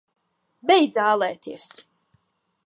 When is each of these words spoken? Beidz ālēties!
Beidz 0.71 0.97
ālēties! 1.09 1.69